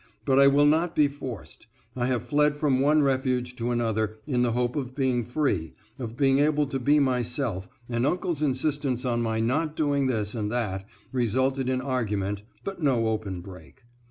But 0.25 0.39
I 0.39 0.47
will 0.47 0.65
not 0.65 0.95
be 0.95 1.07
forced. 1.07 1.67
I 1.95 2.07
have 2.07 2.23
fled 2.23 2.55
from 2.57 2.79
one 2.79 3.03
refuge 3.03 3.55
to 3.57 3.69
another 3.69 4.17
in 4.25 4.41
the 4.41 4.53
hope 4.53 4.75
of 4.75 4.95
being 4.95 5.23
free, 5.23 5.75
of 5.99 6.17
being 6.17 6.39
able 6.39 6.65
to 6.65 6.79
be 6.79 6.99
myself, 6.99 7.69
and 7.87 8.03
uncle's 8.03 8.41
insistence 8.41 9.05
on 9.05 9.21
my 9.21 9.39
not 9.39 9.75
doing 9.75 10.07
this 10.07 10.33
and 10.33 10.51
that, 10.51 10.89
resulted 11.11 11.69
in 11.69 11.81
argument, 11.81 12.41
but 12.63 12.81
no 12.81 13.09
open 13.09 13.41
break. 13.41 13.83